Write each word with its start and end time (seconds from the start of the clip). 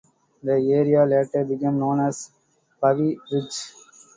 The 0.41 0.51
area 0.53 1.05
later 1.05 1.43
became 1.43 1.77
known 1.79 1.99
as 1.99 2.31
Pavie 2.81 3.19
Ridge. 3.31 3.65